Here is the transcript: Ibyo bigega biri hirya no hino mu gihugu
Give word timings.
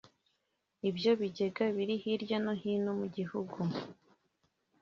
Ibyo 0.89 1.11
bigega 1.19 1.63
biri 1.75 1.95
hirya 2.03 2.37
no 2.43 2.53
hino 2.61 2.91
mu 2.99 3.07
gihugu 3.15 3.57